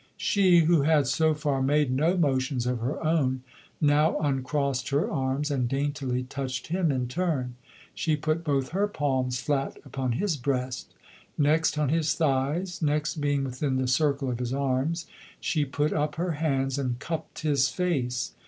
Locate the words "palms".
8.87-9.39